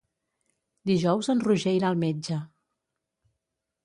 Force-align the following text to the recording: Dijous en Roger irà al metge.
Dijous 0.91 1.29
en 1.33 1.43
Roger 1.47 1.73
irà 1.79 1.91
al 1.93 1.99
metge. 2.05 2.39